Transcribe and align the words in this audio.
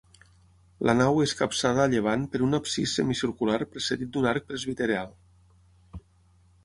La 0.89 0.93
nau 0.99 1.19
és 1.25 1.33
capçada 1.41 1.83
a 1.83 1.91
llevant 1.91 2.23
per 2.35 2.41
un 2.47 2.59
absis 2.59 2.95
semicircular 3.01 3.61
precedit 3.75 4.13
d'un 4.17 4.29
arc 4.31 4.49
presbiteral. 4.53 5.15